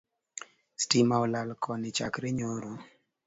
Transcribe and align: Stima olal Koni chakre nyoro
Stima 0.83 1.15
olal 1.25 1.49
Koni 1.63 1.89
chakre 1.97 2.29
nyoro 2.37 2.71